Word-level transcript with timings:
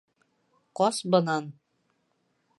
—Ҡас 0.79 1.03
бынан! 1.17 1.53